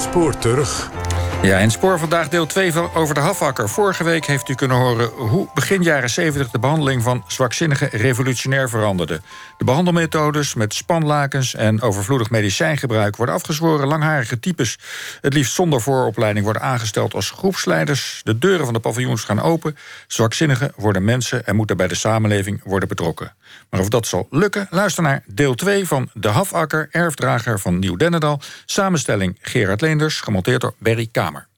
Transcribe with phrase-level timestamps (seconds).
[0.00, 0.90] spoor terug.
[1.42, 3.68] Ja, in Spoor vandaag deel 2 van over de Hafakker.
[3.68, 8.68] Vorige week heeft u kunnen horen hoe begin jaren 70 de behandeling van zwakzinnigen revolutionair
[8.68, 9.20] veranderde.
[9.58, 13.88] De behandelmethodes met spanlakens en overvloedig medicijngebruik worden afgezworen.
[13.88, 14.78] Langharige types,
[15.20, 18.20] het liefst zonder vooropleiding, worden aangesteld als groepsleiders.
[18.24, 19.76] De deuren van de paviljoens gaan open.
[20.06, 23.32] Zwakzinnigen worden mensen en moeten bij de samenleving worden betrokken.
[23.70, 28.40] Maar of dat zal lukken, luister naar deel 2 van De Hafakker, erfdrager van Nieuw-Dennedal.
[28.64, 31.48] Samenstelling Gerard Leenders, gemonteerd door Berry Kamer.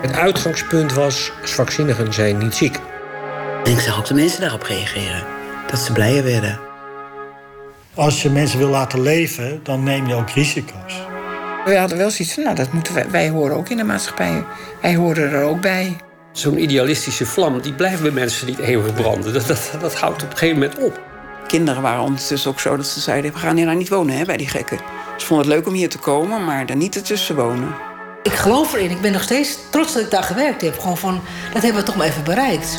[0.00, 2.78] Het uitgangspunt was, zwakzinnigen zijn niet ziek.
[3.64, 5.24] Ik zag ook de mensen daarop reageren.
[5.70, 6.60] Dat ze blijer werden.
[7.94, 11.09] Als je mensen wil laten leven, dan neem je ook risico's.
[11.64, 14.44] We hadden wel zoiets van, nou, dat moeten wij, wij horen ook in de maatschappij.
[14.82, 15.96] Wij horen er ook bij.
[16.32, 19.32] Zo'n idealistische vlam, die blijft bij mensen niet eeuwig branden.
[19.32, 21.00] Dat, dat, dat houdt op een gegeven moment op.
[21.46, 23.32] Kinderen waren ondertussen ook zo dat ze zeiden...
[23.32, 24.78] we gaan hier nou niet wonen hè, bij die gekken.
[25.16, 27.74] Ze vonden het leuk om hier te komen, maar er niet ertussen wonen.
[28.22, 28.90] Ik geloof erin.
[28.90, 30.78] Ik ben nog steeds trots dat ik daar gewerkt heb.
[30.78, 31.20] Gewoon van,
[31.52, 32.76] dat hebben we toch maar even bereikt.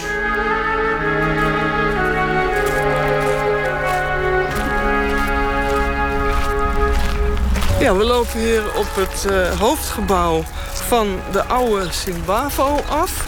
[7.82, 10.44] Ja, we lopen hier op het uh, hoofdgebouw
[10.74, 13.28] van de oude Sint-Bavo af.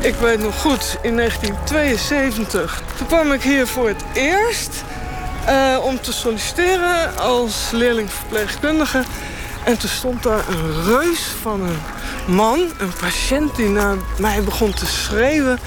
[0.00, 4.84] Ik weet nog goed, in 1972 toen kwam ik hier voor het eerst
[5.48, 9.02] uh, om te solliciteren als leerlingverpleegkundige.
[9.64, 11.78] En toen stond daar een reus van een
[12.26, 15.58] man, een patiënt die naar mij begon te schreeuwen.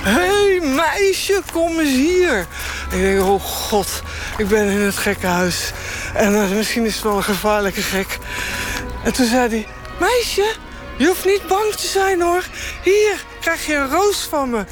[0.00, 2.46] Hé hey, meisje, kom eens hier.
[2.90, 4.02] Ik denk, oh god,
[4.36, 5.72] ik ben in het gekkenhuis.
[6.14, 8.18] En uh, misschien is het wel een gevaarlijke gek.
[9.04, 9.66] En toen zei hij,
[10.00, 10.54] meisje,
[10.96, 12.44] je hoeft niet bang te zijn hoor.
[12.82, 14.64] Hier, krijg je een roos van me.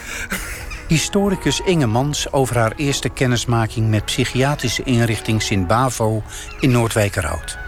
[0.89, 6.23] Historicus Inge Mans over haar eerste kennismaking met psychiatrische inrichting Sint-Bavo
[6.61, 7.59] in Noordwijkerhout.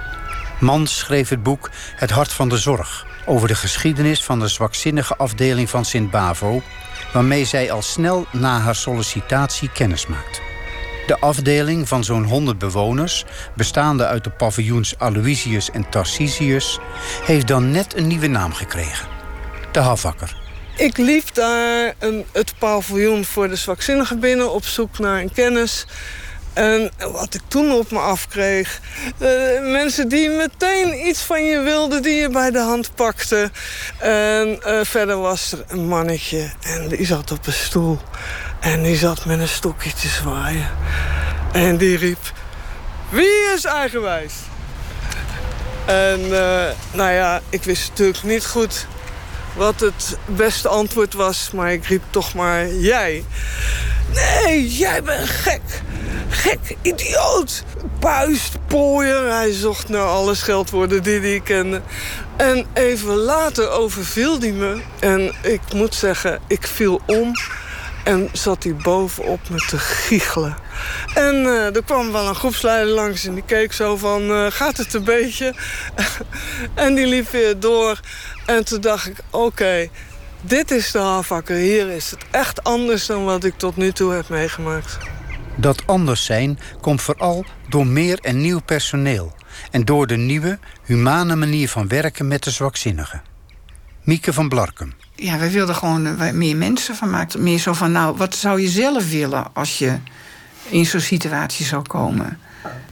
[0.60, 5.16] Mans schreef het boek Het Hart van de Zorg over de geschiedenis van de zwakzinnige
[5.16, 6.62] afdeling van Sint-Bavo,
[7.12, 10.40] waarmee zij al snel na haar sollicitatie kennis maakt.
[11.06, 13.24] De afdeling van zo'n 100 bewoners,
[13.54, 16.78] bestaande uit de paviljoens Aloysius en Tarcisius,
[17.24, 19.08] heeft dan net een nieuwe naam gekregen:
[19.72, 20.40] de Havakker.
[20.76, 25.86] Ik liep daar een, het paviljoen voor de zwakzinnigen binnen op zoek naar een kennis.
[26.52, 28.80] En wat ik toen op me afkreeg...
[29.18, 29.28] Uh,
[29.72, 33.52] mensen die meteen iets van je wilden, die je bij de hand pakten.
[33.98, 37.98] En uh, verder was er een mannetje en die zat op een stoel.
[38.60, 40.68] En die zat met een stokje te zwaaien.
[41.52, 42.32] En die riep...
[43.08, 44.32] Wie is eigenwijs?
[45.86, 48.86] En uh, nou ja, ik wist natuurlijk niet goed
[49.56, 51.50] wat het beste antwoord was.
[51.50, 53.24] Maar ik riep toch maar jij.
[54.14, 55.60] Nee, jij bent gek.
[56.32, 57.64] Gek, idioot.
[57.98, 59.32] Puist, pooier.
[59.32, 61.80] Hij zocht naar alle scheldwoorden die hij kende.
[62.36, 64.80] En even later overviel hij me.
[65.00, 67.32] En ik moet zeggen, ik viel om.
[68.04, 70.56] En zat hij bovenop me te giechelen.
[71.14, 74.22] En uh, er kwam wel een groepsleider langs en die keek zo van...
[74.22, 75.54] Uh, gaat het een beetje?
[76.74, 78.00] en die liep weer door.
[78.46, 79.88] En toen dacht ik, oké,
[80.40, 81.56] dit is de Havakker.
[81.56, 84.98] Hier is het echt anders dan wat ik tot nu toe heb meegemaakt.
[85.56, 89.34] Dat anders zijn komt vooral door meer en nieuw personeel...
[89.70, 93.22] en door de nieuwe, humane manier van werken met de zwakzinnigen.
[94.02, 94.94] Mieke van Blarkum.
[95.14, 97.42] Ja, wij wilden gewoon eh, meer mensen van maken.
[97.42, 99.98] Meer zo van, nou, wat zou je zelf willen als je
[100.68, 102.38] in zo'n situatie zou komen?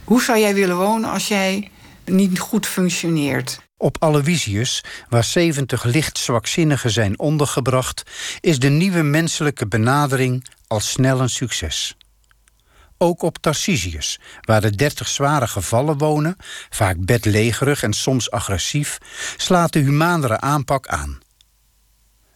[0.03, 1.71] Hoe zou jij willen wonen als jij
[2.05, 3.59] niet goed functioneert?
[3.77, 8.03] Op Aloysius, waar 70 licht zwakzinnigen zijn ondergebracht...
[8.39, 11.95] is de nieuwe menselijke benadering al snel een succes.
[13.03, 16.35] Ook op Tarcisius, waar de 30 zware gevallen wonen...
[16.69, 18.97] vaak bedlegerig en soms agressief...
[19.37, 21.19] slaat de humanere aanpak aan.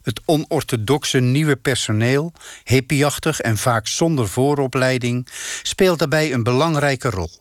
[0.01, 5.27] Het onorthodoxe nieuwe personeel, hippieachtig en vaak zonder vooropleiding...
[5.63, 7.31] speelt daarbij een belangrijke rol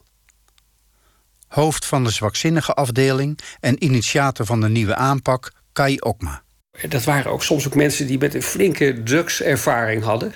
[1.55, 6.43] hoofd van de zwakzinnige afdeling en initiator van de nieuwe aanpak, Kai Okma.
[6.89, 10.35] Dat waren ook soms ook mensen die met een flinke drugservaring hadden.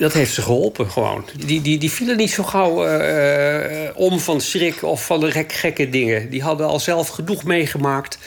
[0.00, 1.24] Dat heeft ze geholpen gewoon.
[1.46, 5.88] Die, die, die vielen niet zo gauw uh, om van schrik of van de gekke
[5.88, 6.30] dingen.
[6.30, 8.18] Die hadden al zelf genoeg meegemaakt.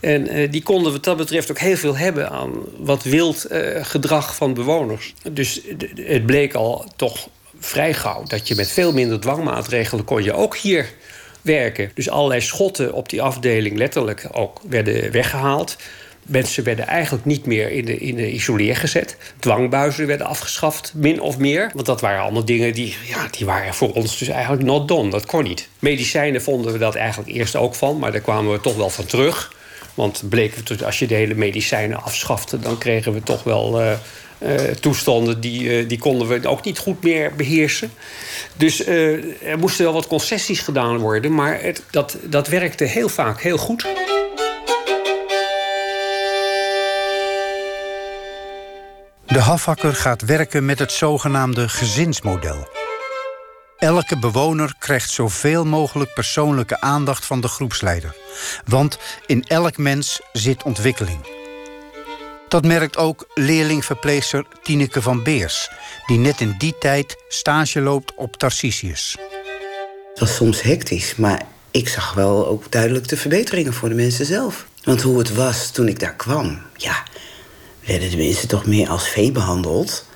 [0.00, 3.46] En uh, die konden wat dat betreft ook heel veel hebben aan wat wild
[3.82, 5.14] gedrag van bewoners.
[5.32, 5.60] Dus
[5.94, 7.28] het bleek al toch
[7.58, 10.88] vrij gauw dat je met veel minder dwangmaatregelen kon je ook hier
[11.42, 11.90] werken.
[11.94, 15.76] Dus allerlei schotten op die afdeling letterlijk ook werden weggehaald.
[16.28, 19.16] Mensen werden eigenlijk niet meer in de, in de isoleer gezet.
[19.38, 21.70] Dwangbuizen werden afgeschaft, min of meer.
[21.74, 25.10] Want dat waren allemaal dingen die, ja, die waren voor ons dus eigenlijk not done.
[25.10, 25.68] Dat kon niet.
[25.78, 29.06] Medicijnen vonden we dat eigenlijk eerst ook van, maar daar kwamen we toch wel van
[29.06, 29.52] terug.
[29.94, 30.54] Want bleek,
[30.84, 33.80] als je de hele medicijnen afschafte, dan kregen we toch wel.
[33.80, 33.92] Uh,
[34.42, 37.92] uh, toestanden die, uh, die konden we ook niet goed meer beheersen.
[38.56, 43.42] Dus er moesten wel wat concessies gedaan worden, maar het, dat, dat werkte heel vaak
[43.42, 43.86] heel goed.
[49.28, 52.68] De Hafhakker gaat werken met het zogenaamde gezinsmodel.
[53.76, 58.16] Elke bewoner krijgt zoveel mogelijk persoonlijke aandacht van de groepsleider.
[58.64, 61.18] Want in elk mens zit ontwikkeling.
[62.48, 65.70] Dat merkt ook leerlingverpleegster Tineke van Beers...
[66.06, 69.16] die net in die tijd stage loopt op Tarcisius.
[70.10, 74.26] Het was soms hectisch, maar ik zag wel ook duidelijk de verbeteringen voor de mensen
[74.26, 74.66] zelf.
[74.82, 77.02] Want hoe het was toen ik daar kwam, ja,
[77.88, 80.06] werden de mensen toch meer als vee behandeld,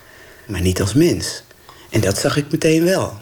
[0.46, 1.42] maar niet als mens.
[1.90, 3.20] En dat zag ik meteen wel.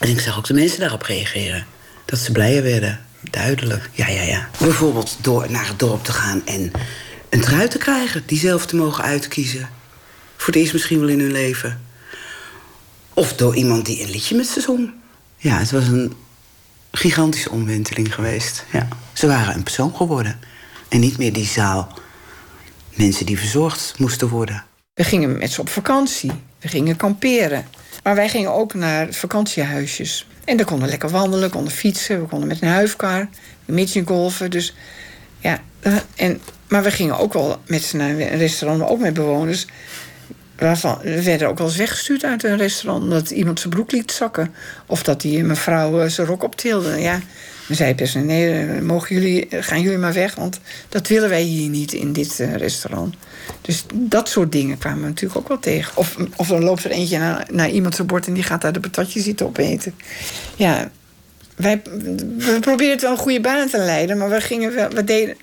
[0.00, 1.66] En ik zag ook de mensen daarop reageren.
[2.04, 3.06] Dat ze blijer werden.
[3.20, 3.90] Duidelijk.
[3.92, 4.48] Ja, ja, ja.
[4.58, 6.70] Bijvoorbeeld door naar het dorp te gaan en
[7.28, 8.22] een trui te krijgen.
[8.26, 9.68] Die zelf te mogen uitkiezen.
[10.36, 11.80] Voor het eerst misschien wel in hun leven.
[13.14, 14.92] Of door iemand die een liedje met ze zong.
[15.36, 16.14] Ja, het was een
[16.92, 18.64] gigantische omwenteling geweest.
[18.72, 18.88] Ja.
[19.12, 20.40] Ze waren een persoon geworden.
[20.88, 21.98] En niet meer die zaal
[22.94, 24.64] mensen die verzorgd moesten worden.
[24.94, 26.32] We gingen met ze op vakantie.
[26.58, 27.66] We gingen kamperen.
[28.02, 30.26] Maar wij gingen ook naar vakantiehuisjes.
[30.44, 32.20] En daar konden we lekker wandelen, konden fietsen.
[32.20, 33.28] We konden met een huifkar,
[34.04, 34.50] golven.
[34.50, 34.74] Dus
[35.38, 39.14] ja, eh, en, maar we gingen ook wel met ze naar een restaurant, ook met
[39.14, 39.66] bewoners.
[40.58, 43.02] Waarvan, we werden ook wel eens weggestuurd uit een restaurant...
[43.02, 44.54] omdat iemand zijn broek liet zakken.
[44.86, 47.00] Of dat die mevrouw eh, zijn rok optilde.
[47.00, 47.20] Ja,
[47.66, 50.34] dan zei personeel, nee, eh, mogen jullie, gaan jullie maar weg...
[50.34, 53.14] want dat willen wij hier niet in dit restaurant.
[53.60, 55.96] Dus dat soort dingen kwamen we natuurlijk ook wel tegen.
[55.96, 58.26] Of, of dan loopt er eentje naar, naar iemand zijn bord...
[58.26, 59.94] en die gaat daar de patatjes zitten opeten.
[60.56, 60.90] Ja,
[61.56, 61.82] wij,
[62.36, 64.18] we probeerden wel een goede baan te leiden...
[64.18, 65.36] maar we, gingen wel, we, deden,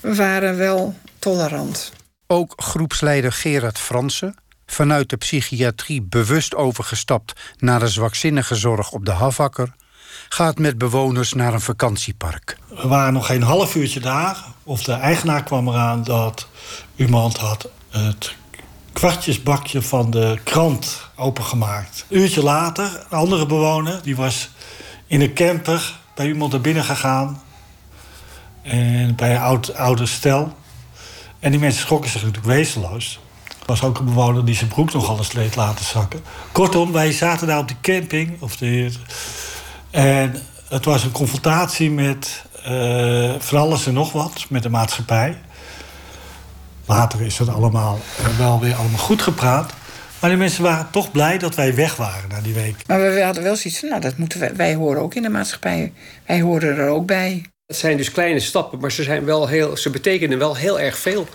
[0.00, 1.92] we waren wel tolerant.
[2.26, 4.34] Ook groepsleider Gerard Fransen
[4.66, 9.72] vanuit de psychiatrie bewust overgestapt naar de zwakzinnige zorg op de Havakker,
[10.32, 12.58] gaat met bewoners naar een vakantiepark.
[12.68, 16.46] We waren nog geen half uurtje daar, of de eigenaar kwam eraan dat
[16.96, 18.34] iemand had het
[18.92, 22.06] kwartjesbakje van de krant opengemaakt.
[22.08, 24.50] Een uurtje later, een andere bewoner, die was
[25.06, 27.42] in een camper bij iemand er binnen gegaan.
[28.62, 30.56] En bij een oud, oude stel.
[31.38, 33.20] En die mensen schrokken zich natuurlijk wezenloos
[33.70, 36.20] was ook een bewoner die zijn broek nog alles leed laten zakken.
[36.52, 38.40] Kortom, wij zaten daar op de camping.
[38.40, 38.92] Of de,
[39.90, 40.34] en
[40.68, 45.38] het was een confrontatie met uh, van alles en nog wat, met de maatschappij.
[46.86, 47.98] Later is het allemaal
[48.38, 49.72] wel weer allemaal goed gepraat.
[50.20, 52.86] Maar die mensen waren toch blij dat wij weg waren na die week.
[52.86, 55.28] Maar we hadden wel zoiets van, nou, dat moeten wij, wij horen ook in de
[55.28, 55.92] maatschappij.
[56.26, 57.44] Wij horen er ook bij.
[57.66, 60.98] Het zijn dus kleine stappen, maar ze, zijn wel heel, ze betekenen wel heel erg
[60.98, 61.28] veel.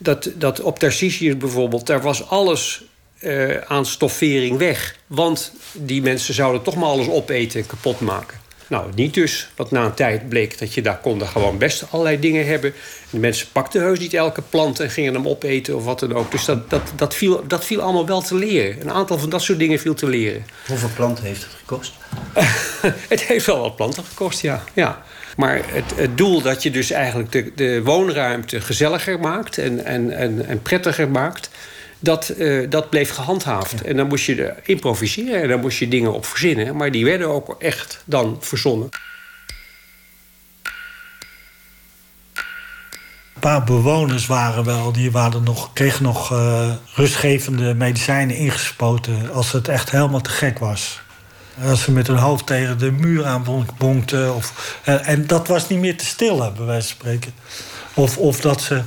[0.00, 2.84] Dat, dat op Tarcisius bijvoorbeeld, daar was alles
[3.24, 4.96] uh, aan stoffering weg.
[5.06, 8.42] Want die mensen zouden toch maar alles opeten en kapot maken.
[8.66, 9.48] Nou, niet dus.
[9.56, 12.74] Want na een tijd bleek dat je daar konden gewoon best allerlei dingen hebben.
[13.10, 16.30] De mensen pakten heus niet elke plant en gingen hem opeten of wat dan ook.
[16.30, 18.80] Dus dat, dat, dat, viel, dat viel allemaal wel te leren.
[18.80, 20.46] Een aantal van dat soort dingen viel te leren.
[20.66, 21.92] Hoeveel planten heeft het gekost?
[23.14, 24.64] het heeft wel wat planten gekost, ja.
[24.72, 25.02] ja.
[25.36, 30.10] Maar het, het doel dat je dus eigenlijk de, de woonruimte gezelliger maakt en, en,
[30.10, 31.50] en, en prettiger maakt
[32.04, 33.82] dat, uh, dat bleef gehandhaafd.
[33.82, 36.76] En dan moest je improviseren en dan moest je dingen op verzinnen.
[36.76, 38.88] Maar die werden ook echt dan verzonnen.
[43.34, 49.52] Een paar bewoners waren wel, die waren nog, kregen nog uh, rustgevende medicijnen ingespoten als
[49.52, 51.02] het echt helemaal te gek was.
[51.62, 54.34] Als ze met hun hoofd tegen de muur aan bonkten.
[54.34, 57.34] Of, uh, en dat was niet meer te stillen, bij wijze van spreken.
[57.94, 58.82] Of, of dat ze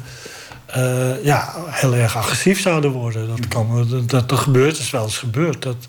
[0.75, 3.27] uh, ja, heel erg agressief zouden worden.
[3.27, 5.61] Dat, kan, dat, dat gebeurt, is wel eens gebeurd.
[5.61, 5.87] Dat,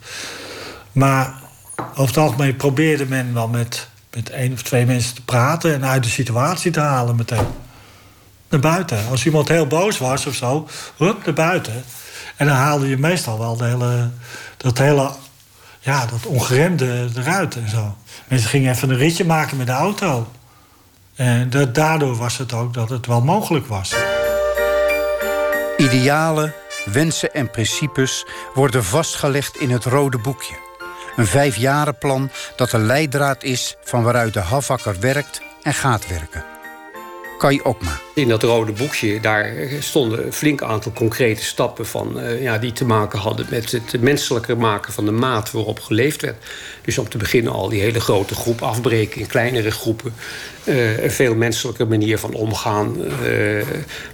[0.92, 1.34] maar
[1.90, 5.74] over het algemeen probeerde men wel met, met één of twee mensen te praten...
[5.74, 7.46] en uit de situatie te halen meteen.
[8.48, 8.98] Naar buiten.
[9.10, 11.84] Als iemand heel boos was of zo, hup, naar buiten.
[12.36, 14.10] En dan haalde je meestal wel de hele,
[14.56, 15.10] dat hele
[15.80, 17.96] ja, dat ongeremde eruit en zo.
[18.28, 20.28] Mensen gingen even een ritje maken met de auto.
[21.14, 23.94] En dat, daardoor was het ook dat het wel mogelijk was.
[25.92, 26.54] Idealen,
[26.84, 30.54] wensen en principes worden vastgelegd in het Rode Boekje.
[31.16, 36.57] Een vijfjarenplan dat de leidraad is van waaruit de Havakker werkt en gaat werken.
[37.38, 38.00] Kai Okma.
[38.14, 42.72] In dat rode boekje daar stonden een flink aantal concrete stappen van, uh, ja, die
[42.72, 46.44] te maken hadden met het menselijker maken van de maat waarop geleefd werd.
[46.82, 50.14] Dus om te beginnen al die hele grote groep afbreken in kleinere groepen.
[50.64, 52.96] Uh, een veel menselijke manier van omgaan.
[53.00, 53.62] Uh,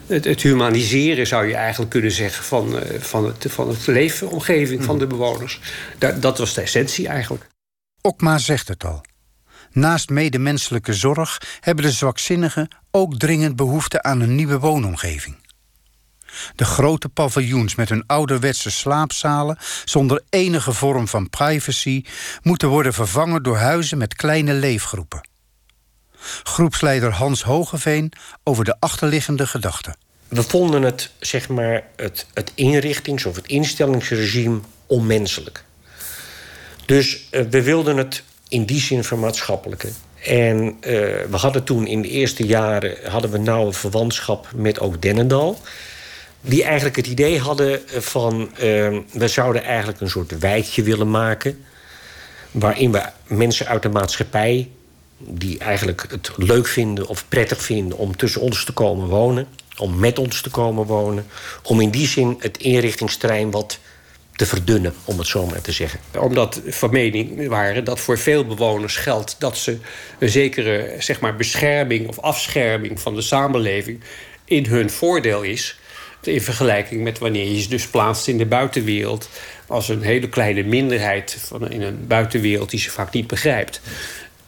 [0.06, 4.98] het, het, humaniseren zou je eigenlijk kunnen zeggen van, van, het, van het leefomgeving van
[4.98, 5.60] de bewoners.
[5.98, 7.46] Dat, dat was de essentie eigenlijk.
[8.00, 9.02] Okma zegt het al.
[9.74, 15.36] Naast medemenselijke zorg hebben de zwakzinnigen ook dringend behoefte aan een nieuwe woonomgeving.
[16.56, 22.04] De grote paviljoens met hun ouderwetse slaapzalen zonder enige vorm van privacy
[22.42, 25.28] moeten worden vervangen door huizen met kleine leefgroepen.
[26.42, 28.12] Groepsleider Hans Hogeveen
[28.44, 29.96] over de achterliggende gedachten.
[30.28, 35.64] We vonden het, zeg maar, het, het inrichtings- of het instellingsregime onmenselijk.
[36.86, 38.22] Dus uh, we wilden het
[38.54, 39.88] in die zin vermaatschappelijke.
[40.22, 40.72] En uh,
[41.30, 45.60] we hadden toen in de eerste jaren hadden we nauwe verwantschap met ook Dennendal.
[46.40, 48.48] Die eigenlijk het idee hadden van uh,
[49.12, 51.64] we zouden eigenlijk een soort wijkje willen maken.
[52.50, 54.70] Waarin we mensen uit de maatschappij
[55.18, 59.46] die eigenlijk het leuk vinden of prettig vinden om tussen ons te komen wonen,
[59.78, 61.26] om met ons te komen wonen,
[61.62, 63.78] om in die zin het inrichtingsterrein wat
[64.36, 66.00] te verdunnen, om het zo maar te zeggen.
[66.18, 69.78] Omdat van mening waren dat voor veel bewoners geldt dat ze
[70.18, 74.00] een zekere zeg maar, bescherming of afscherming van de samenleving
[74.44, 75.78] in hun voordeel is.
[76.22, 79.28] In vergelijking met wanneer je je dus plaatst in de buitenwereld
[79.66, 83.80] als een hele kleine minderheid van in een buitenwereld die ze vaak niet begrijpt.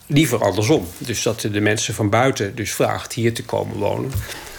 [0.07, 0.89] Liever andersom.
[0.99, 4.13] Dus dat de mensen van buiten dus vraagt hier te komen wonen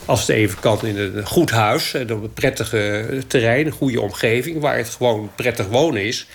[0.08, 4.62] als het even kan in een goed huis, op een prettige terrein, een goede omgeving,
[4.62, 6.28] waar het gewoon prettig wonen is.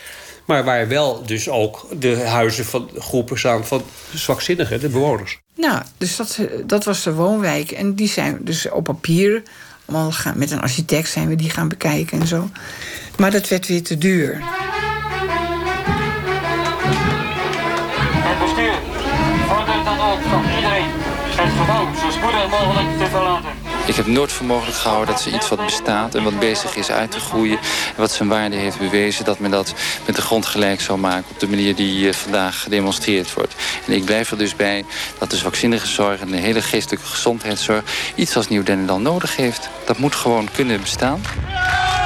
[0.44, 3.82] Maar waar wel dus ook de huizen van groepen staan van
[4.14, 5.40] zwakzinnigen, de bewoners.
[5.56, 7.70] Nou, dus dat, dat was de woonwijk.
[7.70, 9.42] En die zijn dus op papier,
[9.86, 12.50] allemaal gaan, met een architect zijn we die gaan bekijken en zo.
[13.18, 14.38] Maar dat werd weer te duur.
[18.24, 18.74] Het bestuur
[19.48, 20.90] vordert dan ook van iedereen
[21.36, 23.61] het gebouw zo spoedig mogelijk te verlaten.
[23.86, 26.90] Ik heb nooit voor mogelijk gehouden dat ze iets wat bestaat en wat bezig is
[26.90, 27.58] uit te groeien.
[27.58, 29.74] En wat zijn waarde heeft bewezen, dat men dat
[30.06, 33.54] met de grond gelijk zou maken op de manier die eh, vandaag gedemonstreerd wordt.
[33.86, 34.84] En ik blijf er dus bij
[35.18, 37.84] dat de zwakzinnige zorg en de hele geestelijke gezondheidszorg
[38.14, 39.68] iets als Nieuw-Dennendal nodig heeft.
[39.84, 41.20] Dat moet gewoon kunnen bestaan.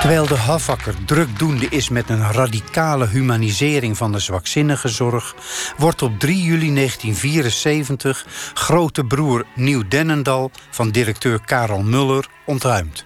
[0.00, 5.35] Terwijl de Havakker drukdoende is met een radicale humanisering van de zwakzinnige zorg,
[5.76, 13.05] wordt op 3 juli 1974 grote broer Nieuw Dennendal van directeur Karel Muller ontruimd.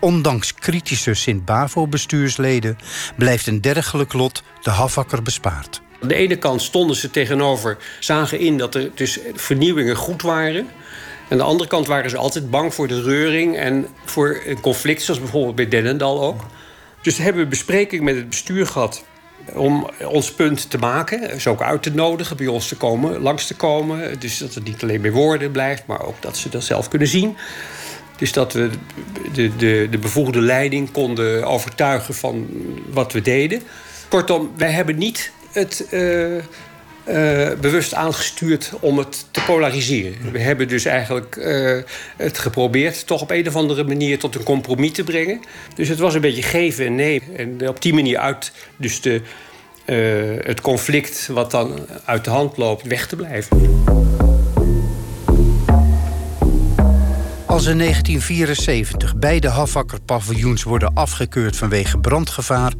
[0.00, 2.76] Ondanks kritische Sint-Bavo-bestuursleden
[3.16, 5.80] blijft een dergelijk lot de Havakker bespaard.
[6.02, 10.68] Aan de ene kant stonden ze tegenover, zagen in dat er dus vernieuwingen goed waren.
[11.32, 15.02] Aan de andere kant waren ze altijd bang voor de reuring en voor een conflict,
[15.02, 16.40] zoals bijvoorbeeld bij Dennendal ook.
[17.02, 19.04] Dus hebben we bespreking met het bestuur gehad
[19.54, 21.40] om ons punt te maken.
[21.40, 24.20] Ze ook uit te nodigen, bij ons te komen, langs te komen.
[24.20, 27.08] Dus dat het niet alleen bij woorden blijft, maar ook dat ze dat zelf kunnen
[27.08, 27.36] zien.
[28.16, 28.70] Dus dat we
[29.32, 32.48] de, de, de bevoegde leiding konden overtuigen van
[32.90, 33.62] wat we deden.
[34.08, 35.86] Kortom, wij hebben niet het.
[35.90, 36.42] Uh,
[37.08, 40.32] uh, bewust aangestuurd om het te polariseren.
[40.32, 41.78] We hebben dus eigenlijk uh,
[42.16, 45.40] het geprobeerd toch op een of andere manier tot een compromis te brengen.
[45.74, 47.36] Dus het was een beetje geven en nemen.
[47.36, 49.20] En op die manier uit dus de,
[49.86, 54.21] uh, het conflict wat dan uit de hand loopt weg te blijven.
[57.52, 62.72] Als in 1974 beide Havakker-paviljoens worden afgekeurd vanwege brandgevaar,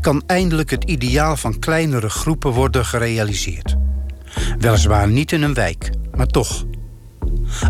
[0.00, 3.76] kan eindelijk het ideaal van kleinere groepen worden gerealiseerd.
[4.58, 6.64] Weliswaar niet in een wijk, maar toch.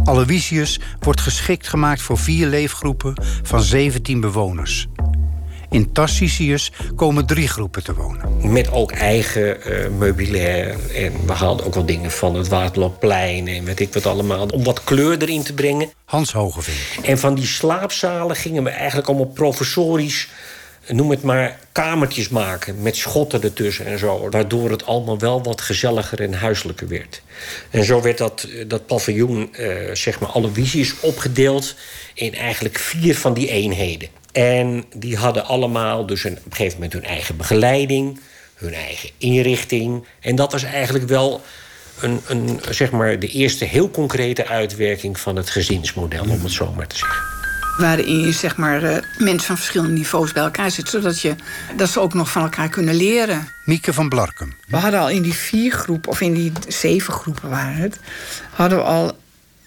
[0.05, 4.89] Aloysius wordt geschikt gemaakt voor vier leefgroepen van 17 bewoners.
[5.71, 8.53] In Tassisius komen drie groepen te wonen.
[8.53, 10.77] Met ook eigen uh, meubilair.
[10.95, 14.47] En we haalden ook wel dingen van het Waterloopplein en weet ik wat allemaal.
[14.47, 15.93] Om wat kleur erin te brengen.
[16.05, 17.05] Hans Hogeveen.
[17.05, 20.29] En van die slaapzalen gingen we eigenlijk allemaal professorisch
[20.89, 24.29] noem het maar, kamertjes maken met schotten ertussen en zo.
[24.31, 27.23] Waardoor het allemaal wel wat gezelliger en huiselijker werd.
[27.71, 31.75] En zo werd dat, dat paviljoen, uh, zeg maar, alle visies opgedeeld
[32.15, 34.09] in eigenlijk vier van die eenheden.
[34.37, 38.21] En die hadden allemaal dus een, op een gegeven moment hun eigen begeleiding,
[38.55, 40.07] hun eigen inrichting.
[40.21, 41.41] En dat was eigenlijk wel
[42.01, 46.73] een, een, zeg maar, de eerste heel concrete uitwerking van het gezinsmodel, om het zo
[46.77, 47.35] maar te zeggen
[47.77, 50.89] waarin je zeg maar, uh, mensen van verschillende niveaus bij elkaar zit...
[50.89, 51.35] zodat je,
[51.77, 53.49] dat ze ook nog van elkaar kunnen leren.
[53.65, 54.55] Mieke van Blarkum.
[54.69, 57.99] We hadden al in die vier groepen, of in die zeven groepen waren het...
[58.51, 59.17] hadden we al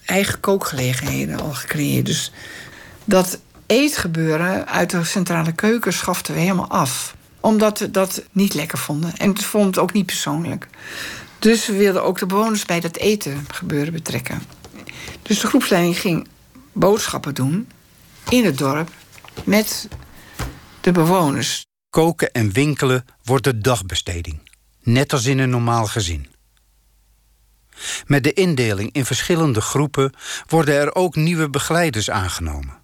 [0.05, 2.05] eigen kookgelegenheden al gecreëerd.
[2.05, 2.31] Dus
[3.05, 7.15] dat eetgebeuren uit de centrale keuken schaften we helemaal af.
[7.39, 9.17] Omdat we dat niet lekker vonden.
[9.17, 10.67] En het vond het ook niet persoonlijk.
[11.39, 14.41] Dus we wilden ook de bewoners bij dat eten gebeuren betrekken.
[15.21, 16.27] Dus de groepsleiding ging
[16.73, 17.69] boodschappen doen
[18.29, 18.89] in het dorp
[19.43, 19.87] met
[20.81, 21.65] de bewoners.
[21.89, 24.49] Koken en winkelen wordt de dagbesteding,
[24.81, 26.27] net als in een normaal gezin.
[28.05, 30.13] Met de indeling in verschillende groepen
[30.47, 32.78] worden er ook nieuwe begeleiders aangenomen.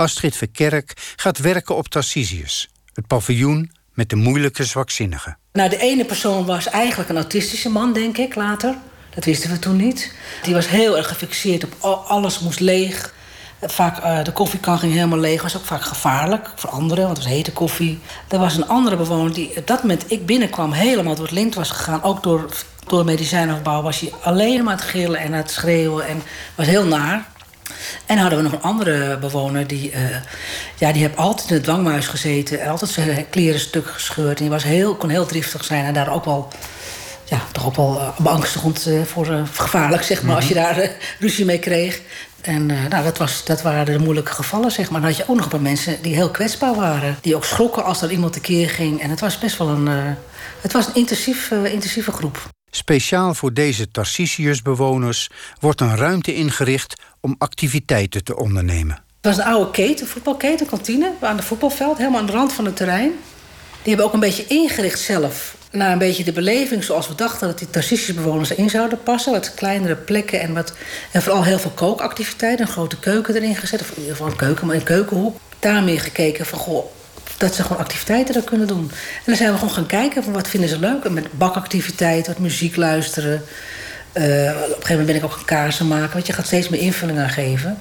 [0.00, 5.38] Astrid Verkerk gaat werken op Tarcisius, het paviljoen met de moeilijke zwakzinnigen.
[5.52, 8.74] Nou, de ene persoon was eigenlijk een autistische man, denk ik, later.
[9.14, 10.14] Dat wisten we toen niet.
[10.42, 13.14] Die was heel erg gefixeerd op alles moest leeg.
[13.60, 15.42] Vaak, uh, de koffiekan ging helemaal leeg.
[15.42, 17.98] was ook vaak gevaarlijk voor anderen, want het was hete koffie.
[18.28, 20.72] Er was een andere bewoner die op dat moment ik binnenkwam...
[20.72, 22.02] helemaal door het lint was gegaan.
[22.02, 22.48] Ook door,
[22.86, 26.06] door medicijnafbouw was hij alleen maar aan het gillen en aan het schreeuwen.
[26.06, 26.22] En
[26.54, 27.29] was heel naar.
[28.06, 29.98] En hadden we nog een andere bewoner die, uh,
[30.78, 32.68] ja, die heeft altijd in het dwangmuis gezeten.
[32.68, 34.36] Altijd zijn kleren stuk gescheurd.
[34.36, 36.48] En die was heel, kon heel driftig zijn en daar ook wel
[37.30, 40.90] ja, toch ook wel uh, beangstigend uh, voor uh, gevaarlijk, zeg maar, als je daar
[41.18, 42.00] ruzie mee kreeg.
[42.40, 45.00] En nou, dat, was, dat waren de moeilijke gevallen, zeg maar.
[45.00, 47.18] Dan had je ook nog een paar mensen die heel kwetsbaar waren.
[47.20, 49.02] Die ook schrokken als er iemand tekeer ging.
[49.02, 50.16] En het was best wel een,
[50.60, 52.48] het was een intensief, intensieve groep.
[52.70, 58.94] Speciaal voor deze Tarcisius-bewoners wordt een ruimte ingericht om activiteiten te ondernemen.
[58.94, 62.64] Het was een oude keten, voetbalketen, kantine, aan het voetbalveld, helemaal aan de rand van
[62.64, 63.12] het terrein.
[63.82, 67.48] Die hebben ook een beetje ingericht zelf naar een beetje de beleving zoals we dachten
[67.48, 69.32] dat die Tarcisius-bewoners erin zouden passen.
[69.32, 70.72] Wat kleinere plekken en, wat,
[71.12, 72.66] en vooral heel veel kookactiviteiten.
[72.66, 75.38] Een grote keuken erin gezet, of in ieder geval een keuken, maar een keukenhoek.
[75.58, 76.84] Daarmee gekeken van goh,
[77.40, 78.90] dat ze gewoon activiteiten daar kunnen doen.
[78.90, 81.04] En dan zijn we gewoon gaan kijken van wat vinden ze leuk.
[81.04, 83.42] En met bakactiviteiten, wat muziek luisteren.
[84.14, 86.12] Uh, op een gegeven moment ben ik ook een kaarsen maken.
[86.12, 87.78] Want je gaat steeds meer invulling aan geven.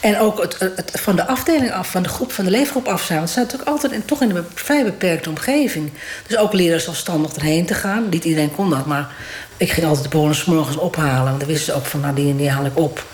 [0.00, 3.18] En ook het, van de afdeling af, van de groep, van de leefgroep af zijn.
[3.18, 5.92] Want ze natuurlijk altijd in, toch in een vrij beperkte omgeving.
[6.26, 8.08] Dus ook leren zelfstandig erheen te gaan.
[8.08, 9.08] Niet iedereen kon dat, maar
[9.56, 11.24] ik ging altijd de bewoners morgens ophalen.
[11.24, 13.04] Want dan wisten ze ook van, nou, die en die haal ik op.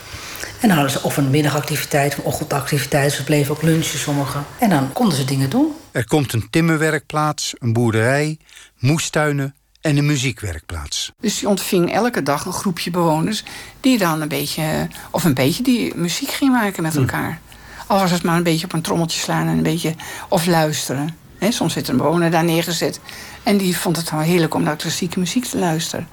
[0.61, 3.13] En dan hadden ze of een middagactiviteit, of een ochtendactiviteit.
[3.13, 4.45] Ze bleven ook lunchen, sommigen.
[4.59, 5.75] En dan konden ze dingen doen.
[5.97, 8.39] Er komt een timmerwerkplaats, een boerderij,
[8.79, 11.13] moestuinen en een muziekwerkplaats.
[11.21, 13.45] Dus die ontving elke dag een groepje bewoners
[13.81, 17.41] die dan een beetje, of een beetje, die muziek ging maken met elkaar.
[17.87, 19.95] Al was het maar een beetje op een trommeltje slaan en een beetje,
[20.29, 21.17] of luisteren.
[21.39, 23.01] He, soms zit een bewoner daar neergezet
[23.43, 26.09] en die vond het wel heerlijk om naar klassieke muziek te luisteren.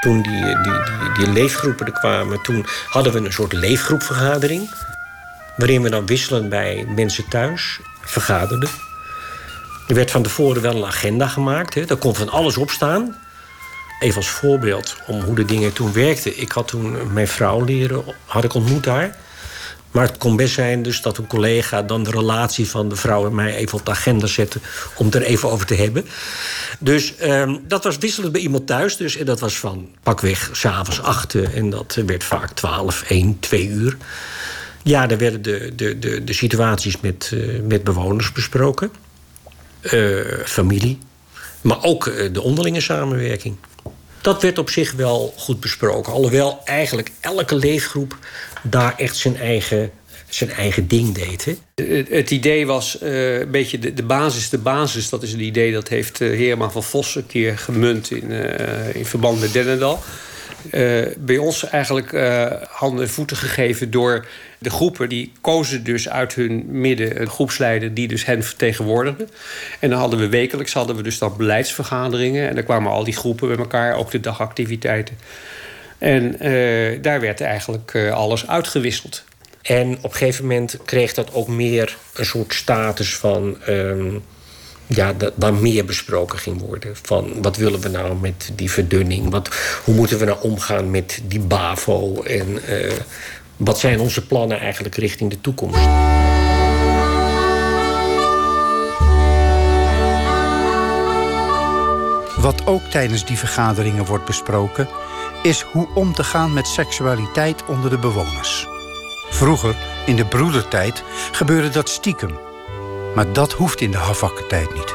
[0.00, 4.68] Toen die, die, die, die leefgroepen er kwamen, toen hadden we een soort leefgroepvergadering.
[5.60, 8.68] Waarin we dan wisselend bij mensen thuis vergaderden.
[9.88, 11.74] Er werd van tevoren wel een agenda gemaakt.
[11.74, 11.84] Hè.
[11.84, 13.16] Daar kon van alles op staan.
[14.00, 16.40] Even als voorbeeld om hoe de dingen toen werkten.
[16.40, 19.16] Ik had toen mijn vrouw leren, had ik ontmoet daar.
[19.90, 23.26] Maar het kon best zijn dus dat een collega dan de relatie van de vrouw
[23.26, 24.58] en mij even op de agenda zette
[24.96, 26.06] om het er even over te hebben.
[26.78, 28.96] Dus um, dat was wisselend bij iemand thuis.
[28.96, 33.68] Dus, en dat was van pakweg s'avonds acht en dat werd vaak twaalf, één, twee
[33.68, 33.96] uur.
[34.82, 38.90] Ja, daar werden de, de, de, de situaties met, uh, met bewoners besproken.
[39.82, 40.98] Uh, familie.
[41.60, 43.56] Maar ook uh, de onderlinge samenwerking.
[44.20, 46.12] Dat werd op zich wel goed besproken.
[46.12, 48.16] Alhoewel eigenlijk elke leefgroep
[48.62, 49.90] daar echt zijn eigen,
[50.28, 51.56] zijn eigen ding deed.
[52.10, 54.48] Het, idee was een beetje de, de, basis.
[54.48, 58.30] De basis, dat is een idee dat heeft Herman van Vos een keer gemunt in,
[58.94, 60.02] in verband met Dennendal.
[61.18, 62.10] Bij ons eigenlijk
[62.68, 64.26] handen en voeten gegeven door
[64.58, 65.08] de groepen.
[65.08, 69.26] Die kozen dus uit hun midden een groepsleider die dus hen vertegenwoordigde.
[69.80, 72.48] En dan hadden we wekelijks hadden we dus dan beleidsvergaderingen.
[72.48, 75.18] En dan kwamen al die groepen bij elkaar, ook de dagactiviteiten.
[75.98, 79.24] En uh, daar werd eigenlijk alles uitgewisseld.
[79.62, 83.56] En op een gegeven moment kreeg dat ook meer een soort status van.
[83.68, 84.22] Um,
[84.94, 86.96] ja, dat, meer besproken ging worden.
[87.02, 89.30] Van wat willen we nou met die verdunning?
[89.30, 89.48] Wat,
[89.84, 92.22] hoe moeten we nou omgaan met die BAVO?
[92.22, 92.92] En uh,
[93.56, 95.78] wat zijn onze plannen eigenlijk richting de toekomst?
[102.36, 104.88] Wat ook tijdens die vergaderingen wordt besproken,
[105.42, 108.66] is hoe om te gaan met seksualiteit onder de bewoners.
[109.30, 109.76] Vroeger,
[110.06, 112.49] in de broedertijd, gebeurde dat stiekem.
[113.14, 114.94] Maar dat hoeft in de Havakkentijd niet.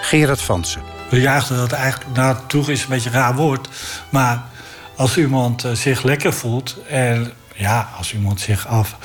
[0.00, 0.82] Gerard Vansen.
[1.10, 3.68] We jaagden dat eigenlijk, nou, toe is een beetje een raar woord.
[4.08, 4.42] Maar
[4.96, 8.96] als iemand uh, zich lekker voelt en ja, als iemand zich af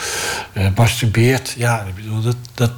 [0.54, 2.72] uh, masturbeert, ja, ik bedoel, dat, dat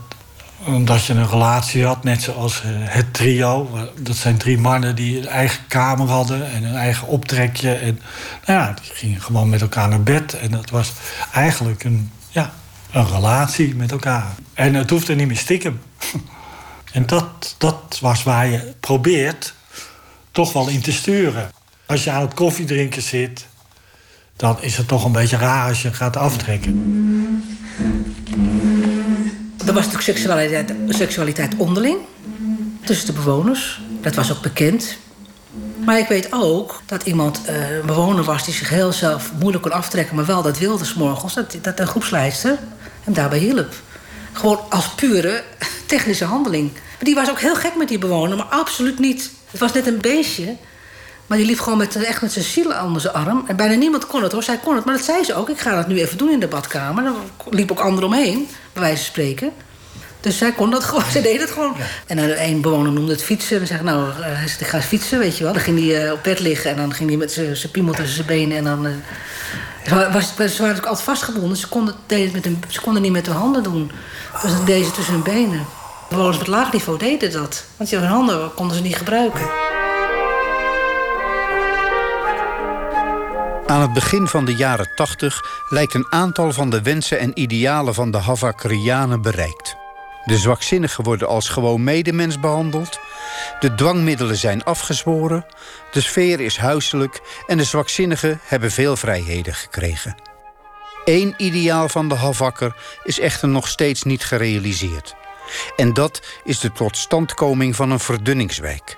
[0.66, 3.70] Omdat je een relatie had, net zoals het trio.
[4.00, 7.74] Dat zijn drie mannen die een eigen kamer hadden en een eigen optrekje.
[7.74, 8.00] En
[8.46, 10.34] nou ja, die gingen gewoon met elkaar naar bed.
[10.34, 10.92] En dat was
[11.34, 12.12] eigenlijk een,
[12.92, 14.36] een relatie met elkaar.
[14.54, 15.80] En het hoefde niet meer stiekem.
[16.92, 19.54] En dat, dat was waar je probeert
[20.32, 21.52] toch wel in te sturen.
[21.86, 23.48] Als je aan het koffiedrinken zit,
[24.36, 26.74] dan is het toch een beetje raar als je gaat aftrekken.
[29.66, 31.98] Er was natuurlijk seksualiteit, seksualiteit onderling
[32.84, 33.82] tussen de bewoners.
[34.02, 34.98] Dat was ook bekend.
[35.86, 39.64] Maar ik weet ook dat iemand uh, een bewoner was die zich heel zelf moeilijk
[39.64, 41.34] kon aftrekken, maar wel dat wilde s'morgens.
[41.34, 42.60] Dat, dat een groepsleider
[43.04, 43.74] hem daarbij hielp.
[44.34, 45.44] Gewoon als pure
[45.86, 46.72] technische handeling.
[47.00, 49.32] Die was ook heel gek met die bewoner, maar absoluut niet.
[49.52, 50.56] Het was net een beestje.
[51.28, 53.44] Maar die liep gewoon met, echt met zijn ziel onder zijn arm.
[53.48, 54.44] En bijna niemand kon het hoor.
[54.44, 54.86] Zij kon het.
[54.86, 55.50] Maar dat zei ze ook.
[55.50, 57.04] Ik ga dat nu even doen in de badkamer.
[57.04, 57.16] Dan
[57.50, 59.52] liep ook anderen omheen, bij wijze van spreken.
[60.22, 61.04] Dus zij kon dat gewoon.
[61.12, 61.76] Ze deed het gewoon.
[62.08, 63.52] En dan een bewoner noemde het fietsen.
[63.52, 65.54] En dan zei nou, uh, ik ga fietsen, weet je wel.
[65.54, 66.72] Dan ging hij uh, op bed liggen.
[66.72, 68.58] En dan ging hij met zijn piemel tussen zijn benen.
[68.58, 68.86] En dan...
[68.86, 71.58] Uh, was, ze waren natuurlijk altijd vastgebonden.
[71.58, 73.92] Ze konden, het met hun, ze konden niet met hun handen doen.
[74.42, 75.66] Dus dat deden ze tussen hun benen.
[76.10, 77.66] Bewoners met laag niveau deden dat.
[77.78, 79.50] Want hun handen konden ze niet gebruiken.
[83.66, 87.94] Aan het begin van de jaren 80 lijkt een aantal van de wensen en idealen
[87.94, 89.81] van de Havakrianen bereikt.
[90.26, 93.00] De zwakzinnigen worden als gewoon medemens behandeld.
[93.60, 95.46] De dwangmiddelen zijn afgezworen.
[95.92, 100.16] De sfeer is huiselijk en de zwakzinnigen hebben veel vrijheden gekregen.
[101.06, 105.16] Eén ideaal van de Havakker is echter nog steeds niet gerealiseerd.
[105.76, 108.98] En dat is de totstandkoming van een verdunningswijk.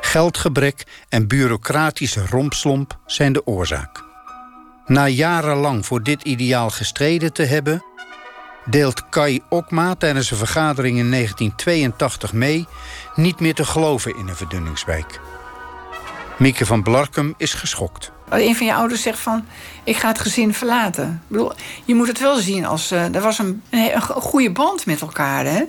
[0.00, 4.04] Geldgebrek en bureaucratische rompslomp zijn de oorzaak.
[4.86, 7.84] Na jarenlang voor dit ideaal gestreden te hebben,
[8.64, 12.66] deelt Kai Okma tijdens een vergadering in 1982 mee
[13.14, 15.20] niet meer te geloven in een verdunningswijk.
[16.38, 18.10] Mieke van Blarkum is geschokt.
[18.28, 19.46] Een van je ouders zegt van,
[19.84, 21.22] ik ga het gezin verlaten.
[21.22, 21.52] Ik bedoel,
[21.84, 25.44] je moet het wel zien als, uh, er was een, een, goede band met elkaar,
[25.44, 25.62] hè?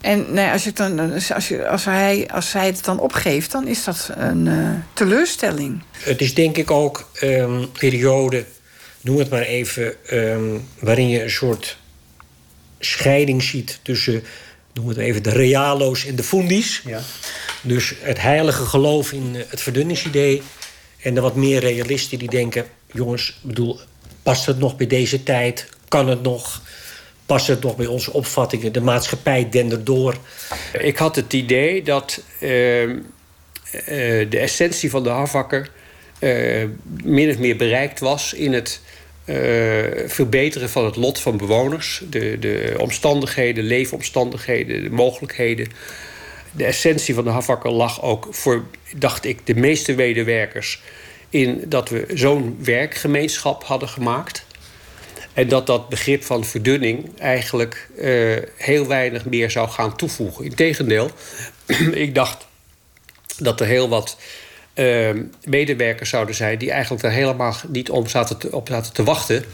[0.00, 3.66] En nee, als, je dan, als, je, als, hij, als hij het dan opgeeft, dan
[3.66, 5.82] is dat een uh, teleurstelling.
[5.98, 8.44] Het is denk ik ook een um, periode,
[9.00, 11.78] noem het maar even, um, waarin je een soort
[12.78, 14.22] scheiding ziet tussen,
[14.72, 16.82] noem het even, de realo's en de fundis.
[16.84, 17.00] Ja.
[17.62, 20.42] Dus het heilige geloof in eh, het verdunningsidee.
[21.02, 23.80] En de wat meer realisten die denken: jongens, bedoel,
[24.22, 25.68] past het nog bij deze tijd?
[25.88, 26.62] Kan het nog?
[27.26, 28.72] Past het nog bij onze opvattingen?
[28.72, 30.16] De maatschappij dendert door.
[30.78, 32.98] Ik had het idee dat uh, uh,
[34.30, 35.70] de essentie van de Havakker
[36.20, 36.64] uh,
[37.02, 38.95] min of meer bereikt was in het uh,
[40.06, 42.02] verbeteren van het lot van bewoners.
[42.10, 45.68] De, de omstandigheden, leefomstandigheden, de mogelijkheden.
[46.52, 48.64] De essentie van de Havakker lag ook voor,
[48.96, 50.82] dacht ik, de meeste medewerkers...
[51.30, 54.46] in dat we zo'n werkgemeenschap hadden gemaakt.
[55.32, 60.44] En dat dat begrip van verdunning eigenlijk uh, heel weinig meer zou gaan toevoegen.
[60.44, 61.10] Integendeel,
[61.92, 62.46] ik dacht
[63.38, 64.16] dat er heel wat
[64.76, 65.10] uh,
[65.44, 69.44] medewerkers zouden zijn die eigenlijk er helemaal niet om zaten te, op zaten te wachten.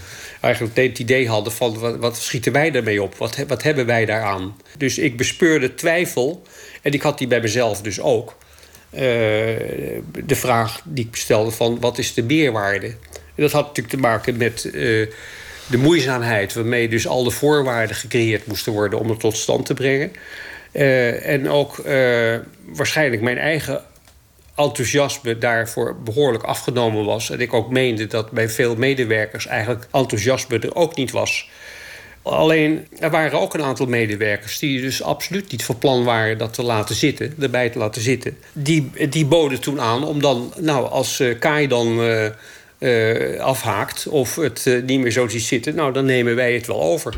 [0.41, 3.17] Eigenlijk het idee hadden van wat, schieten wij daarmee op?
[3.17, 4.57] Wat, wat hebben wij daaraan?
[4.79, 6.43] Dus ik bespeurde twijfel
[6.83, 8.37] en ik had die bij mezelf dus ook.
[8.95, 12.87] Uh, de vraag die ik stelde van wat is de meerwaarde?
[12.87, 14.73] En dat had natuurlijk te maken met uh,
[15.67, 19.75] de moeizaamheid waarmee dus al de voorwaarden gecreëerd moesten worden om het tot stand te
[19.75, 20.13] brengen.
[20.73, 21.77] Uh, en ook
[22.67, 23.85] waarschijnlijk mijn eigen
[24.55, 27.31] enthousiasme daarvoor behoorlijk afgenomen was.
[27.31, 31.49] En ik ook meende dat bij veel medewerkers eigenlijk enthousiasme er ook niet was.
[32.23, 36.55] Alleen, er waren ook een aantal medewerkers die dus absoluut niet van plan waren dat
[36.55, 38.39] te laten zitten, erbij te laten zitten.
[38.53, 42.25] Die, die boden toen aan om dan, nou, als uh, Kai dan uh,
[42.79, 46.83] uh, afhaakt of het niet meer zo ziet zitten, nou, dan nemen wij het wel
[46.83, 47.15] over.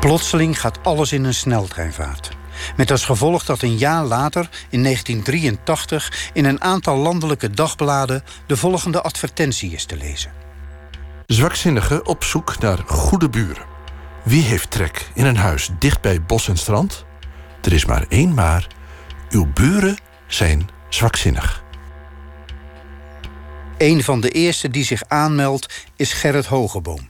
[0.00, 2.35] Plotseling gaat alles in een sneltreinvaart.
[2.76, 8.56] Met als gevolg dat een jaar later, in 1983, in een aantal landelijke dagbladen de
[8.56, 10.32] volgende advertentie is te lezen.
[11.26, 13.64] Zwakzinnigen op zoek naar goede buren.
[14.24, 17.04] Wie heeft trek in een huis dicht bij bos en strand?
[17.62, 18.66] Er is maar één maar.
[19.30, 21.64] Uw buren zijn zwakzinnig.
[23.78, 27.08] Een van de eerste die zich aanmeldt is Gerrit Hogeboom.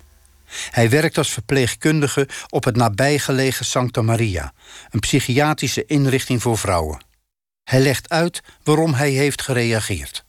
[0.71, 4.53] Hij werkt als verpleegkundige op het nabijgelegen Santa Maria,
[4.91, 7.05] een psychiatrische inrichting voor vrouwen.
[7.65, 10.25] Hij legt uit waarom hij heeft gereageerd.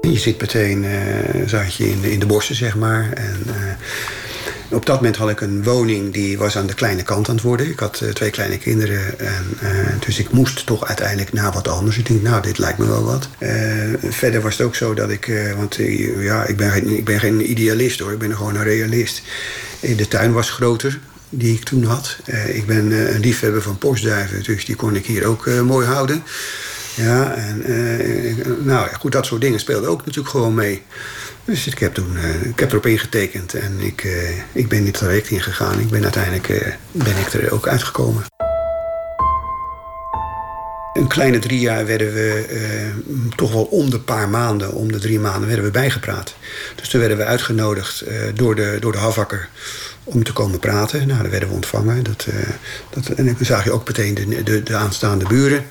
[0.00, 3.12] Je zit meteen uh, in de, in de borsten, zeg maar.
[3.12, 3.54] En, uh,
[4.70, 7.44] Op dat moment had ik een woning die was aan de kleine kant aan het
[7.44, 7.70] worden.
[7.70, 9.18] Ik had twee kleine kinderen.
[9.18, 9.44] En,
[10.06, 11.98] dus ik moest toch uiteindelijk naar wat anders.
[11.98, 13.28] Ik denk, nou, dit lijkt me wel wat.
[14.10, 15.32] verder was het ook zo dat ik...
[15.56, 15.74] want
[16.18, 18.12] ja, ik ben, geen, ik ben geen idealist hoor.
[18.12, 19.22] Ik ben gewoon een realist.
[19.80, 22.16] De tuin was groter die ik toen had.
[22.48, 24.42] ik ben een liefhebber van postduiven.
[24.42, 26.22] Dus die kon ik hier ook mooi houden.
[26.96, 27.64] Ja, en
[28.64, 30.82] nou goed, dat soort dingen speelden ook natuurlijk gewoon mee.
[31.44, 34.12] Dus ik heb, toen, uh, ik heb erop ingetekend en ik, uh,
[34.52, 35.80] ik ben dit traject ingegaan.
[35.80, 36.58] Ik ben uiteindelijk uh,
[36.92, 38.24] ben ik er ook uitgekomen.
[40.92, 42.44] Een kleine drie jaar werden we
[43.36, 46.34] toch wel om de paar maanden, om de drie maanden, werden we bijgepraat.
[46.74, 48.04] Dus toen werden we uitgenodigd
[48.34, 49.48] door, de, door de havakker
[50.04, 51.06] om te komen praten.
[51.06, 52.04] Nou, daar werden we ontvangen.
[52.04, 52.26] Dat,
[52.90, 55.64] dat, en dan zag je ook meteen de, de aanstaande buren.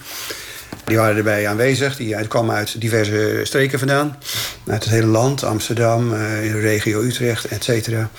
[0.86, 1.96] Die waren erbij aanwezig.
[1.96, 4.18] Die kwamen uit diverse streken vandaan.
[4.68, 5.44] Uit het hele land.
[5.44, 8.10] Amsterdam, uh, in de regio Utrecht, et cetera.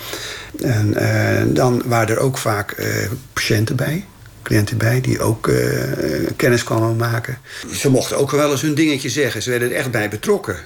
[0.62, 2.86] En uh, dan waren er ook vaak uh,
[3.32, 4.04] patiënten bij.
[4.46, 5.50] Cliënten bij die ook
[6.36, 7.38] kennis kwamen maken.
[7.72, 9.42] Ze mochten ook wel eens hun dingetje zeggen.
[9.42, 10.56] Ze werden er echt bij betrokken.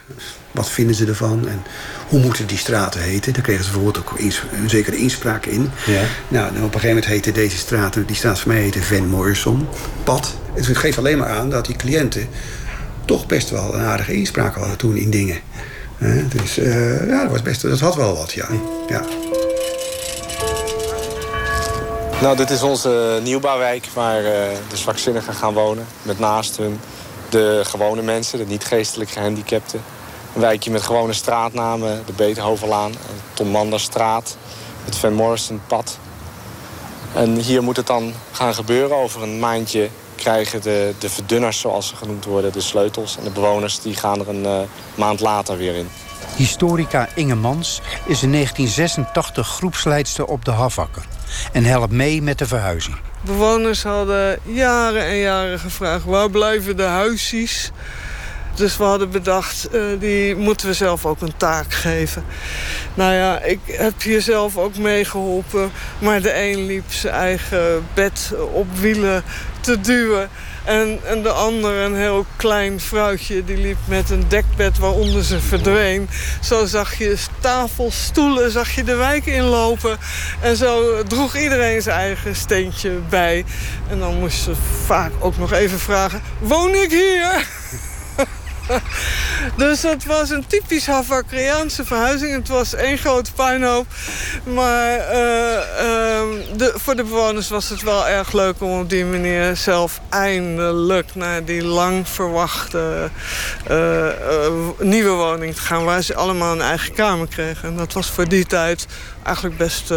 [0.50, 1.48] Wat vinden ze ervan?
[1.48, 1.62] En
[2.08, 3.32] hoe moeten die straten heten?
[3.32, 4.18] Daar kregen ze bijvoorbeeld ook
[4.52, 5.70] een zekere inspraak in.
[5.86, 6.02] Ja.
[6.28, 7.96] Nou, op een gegeven moment heette deze straat...
[8.06, 9.68] die straat voor mij heette Van Morrison
[10.04, 10.34] pad.
[10.54, 12.28] Het geeft alleen maar aan dat die cliënten...
[13.04, 15.38] toch best wel een aardige inspraak hadden toen in dingen.
[16.28, 18.48] dus uh, ja, dat, was best, dat had wel wat, ja.
[18.88, 19.04] ja.
[22.20, 24.30] Nou, dit is onze nieuwbouwwijk waar uh,
[24.68, 25.86] de zwakzinnigen gaan wonen.
[26.02, 26.80] Met naast hun
[27.28, 29.82] de gewone mensen, de niet-geestelijk gehandicapten.
[30.34, 32.02] Een wijkje met gewone straatnamen.
[32.06, 32.92] De Beethovenlaan,
[33.34, 34.36] Tom Manderstraat,
[34.84, 35.98] het Van Morrison pad.
[37.14, 38.96] En hier moet het dan gaan gebeuren.
[38.96, 43.16] Over een maandje krijgen de, de verdunners, zoals ze genoemd worden, de sleutels.
[43.16, 44.60] En de bewoners die gaan er een uh,
[44.94, 45.88] maand later weer in.
[46.36, 51.04] Historica Inge Mans is in 1986 groepsleidster op de Havakker.
[51.52, 52.96] En helpt mee met de verhuizing.
[53.20, 56.04] Bewoners hadden jaren en jaren gevraagd...
[56.04, 57.70] waar blijven de huisjes?
[58.54, 62.24] Dus we hadden bedacht, uh, die moeten we zelf ook een taak geven.
[62.94, 65.70] Nou ja, ik heb hier zelf ook meegeholpen.
[65.98, 69.22] Maar de een liep zijn eigen bed op wielen
[69.60, 70.28] te duwen.
[70.64, 75.40] En, en de ander, een heel klein vrouwtje, die liep met een dekbed waaronder ze
[75.40, 76.08] verdween.
[76.42, 79.98] Zo zag je tafels, stoelen, zag je de wijk inlopen.
[80.40, 83.44] En zo droeg iedereen zijn eigen steentje bij.
[83.88, 84.52] En dan moest ze
[84.84, 87.58] vaak ook nog even vragen, woon ik hier?
[89.56, 92.34] dus het was een typisch Havakriaanse verhuizing.
[92.34, 93.86] Het was één grote puinhoop.
[94.44, 99.04] Maar uh, uh, de, voor de bewoners was het wel erg leuk om op die
[99.04, 103.10] manier zelf eindelijk naar die lang verwachte
[103.70, 104.06] uh,
[104.78, 105.84] nieuwe woning te gaan.
[105.84, 107.68] Waar ze allemaal een eigen kamer kregen.
[107.68, 108.86] En dat was voor die tijd
[109.22, 109.92] eigenlijk best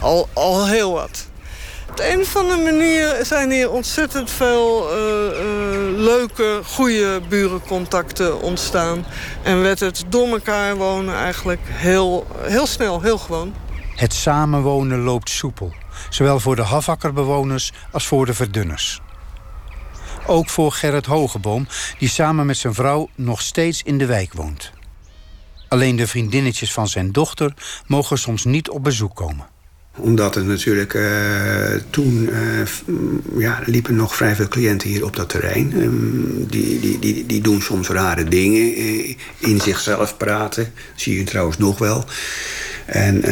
[0.00, 1.26] al, al heel wat
[1.90, 9.04] op een of andere manier zijn hier ontzettend veel uh, uh, leuke, goede burencontacten ontstaan.
[9.42, 13.54] En werd het door elkaar wonen eigenlijk heel, heel snel, heel gewoon.
[13.94, 15.72] Het samenwonen loopt soepel.
[16.08, 19.00] Zowel voor de Havakkerbewoners als voor de verdunners.
[20.26, 21.66] Ook voor Gerrit Hogeboom,
[21.98, 24.72] die samen met zijn vrouw nog steeds in de wijk woont.
[25.68, 27.54] Alleen de vriendinnetjes van zijn dochter
[27.86, 29.56] mogen soms niet op bezoek komen
[29.98, 31.02] omdat er natuurlijk uh,
[31.90, 35.72] toen uh, ja, liepen nog vrij veel cliënten hier op dat terrein.
[35.82, 40.72] Um, die, die, die, die doen soms rare dingen, uh, in zichzelf praten.
[40.94, 42.04] zie je trouwens nog wel.
[42.88, 43.22] En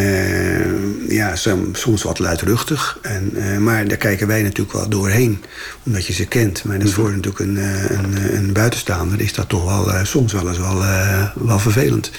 [1.09, 1.37] ja,
[1.73, 2.99] soms wat luidruchtig.
[3.03, 5.45] En, maar daar kijken wij natuurlijk wel doorheen,
[5.83, 6.65] omdat je ze kent.
[6.65, 10.49] Maar dat is voor natuurlijk een, een, een buitenstaander is dat toch wel soms wel
[10.49, 10.85] eens wel,
[11.35, 12.11] wel vervelend.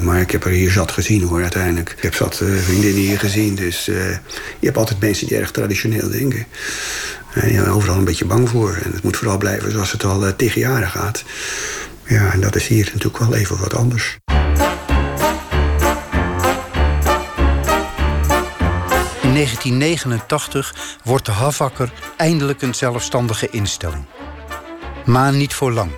[0.00, 1.94] Maar ik heb er hier zat gezien hoor, uiteindelijk.
[1.96, 4.20] Ik heb zat vriendinnen hier gezien, dus je
[4.60, 6.46] hebt altijd mensen die erg traditioneel denken.
[7.34, 8.78] En je bent overal een beetje bang voor.
[8.84, 11.24] En het moet vooral blijven zoals het al tegen jaren gaat.
[12.06, 14.18] Ja, en dat is hier natuurlijk wel even wat anders.
[19.32, 24.04] In 1989 wordt de Havakker eindelijk een zelfstandige instelling.
[25.04, 25.90] Maar niet voor lang.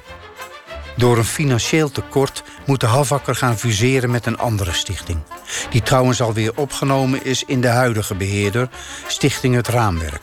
[0.97, 5.19] Door een financieel tekort moet de Havakker gaan fuseren met een andere stichting.
[5.71, 8.69] Die trouwens alweer opgenomen is in de huidige beheerder,
[9.07, 10.23] Stichting Het Raamwerk.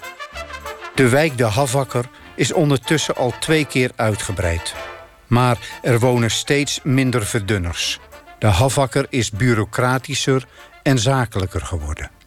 [0.96, 4.76] De wijk De Havakker is ondertussen al twee keer uitgebreid.
[5.28, 8.00] Maar er wonen steeds minder verdunners.
[8.40, 10.46] De Havakker is bureaucratischer
[10.84, 12.21] en zakelijker geworden.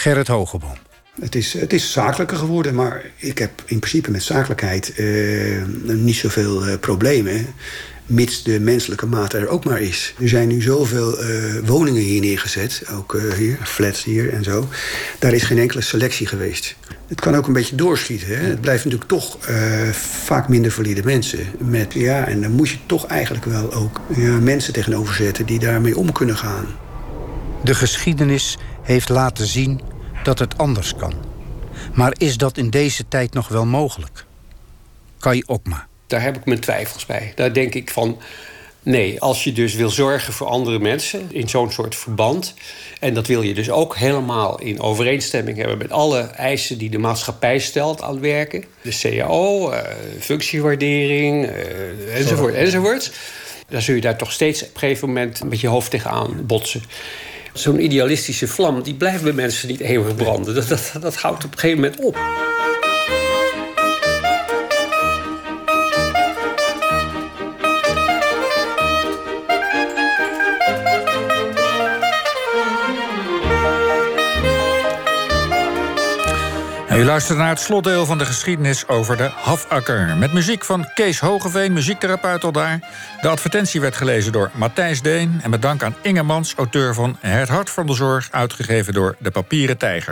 [0.00, 0.76] Gerrit Hogeboom.
[1.20, 6.16] Het is, het is zakelijker geworden, maar ik heb in principe met zakelijkheid uh, niet
[6.16, 7.46] zoveel uh, problemen.
[8.06, 10.14] Mits de menselijke maat er ook maar is.
[10.20, 11.28] Er zijn nu zoveel uh,
[11.64, 12.82] woningen hier neergezet.
[12.92, 14.68] Ook hier, flats hier en zo.
[15.18, 16.76] Daar is geen enkele selectie geweest.
[17.08, 18.28] Het kan ook een beetje doorschieten.
[18.28, 18.46] Hè?
[18.46, 19.38] Het blijft natuurlijk toch
[20.24, 21.46] vaak minder valide mensen.
[21.58, 25.46] Met, ja, en dan moet je toch eigenlijk wel ook ja, mensen tegenover zetten...
[25.46, 26.66] die daarmee om kunnen gaan.
[27.64, 29.80] De geschiedenis heeft laten zien
[30.22, 31.14] dat het anders kan.
[31.94, 34.24] Maar is dat in deze tijd nog wel mogelijk?
[35.18, 35.86] Kai Okma.
[36.06, 37.32] Daar heb ik mijn twijfels bij.
[37.34, 38.20] Daar denk ik van.
[38.82, 42.54] Nee, als je dus wil zorgen voor andere mensen in zo'n soort verband.
[43.00, 46.98] En dat wil je dus ook helemaal in overeenstemming hebben met alle eisen die de
[46.98, 48.64] maatschappij stelt aan werken.
[48.82, 49.78] De CAO, uh,
[50.20, 53.12] functiewaardering, uh, enzovoort, enzovoort.
[53.68, 56.82] Dan zul je daar toch steeds op een gegeven moment met je hoofd tegenaan botsen.
[57.52, 60.54] Zo'n idealistische vlam, die blijft bij mensen niet eeuwig branden.
[60.54, 62.18] Dat, dat, dat houdt op een gegeven moment op.
[77.00, 80.16] u luistert naar het slotdeel van de geschiedenis over de Hafakker.
[80.16, 82.78] Met muziek van Kees Hogeveen, muziektherapeut al daar.
[83.20, 85.40] De advertentie werd gelezen door Matthijs Deen.
[85.42, 88.28] En met dank aan Inge Mans, auteur van Het Hart van de Zorg...
[88.30, 90.08] uitgegeven door De Papieren Tijger.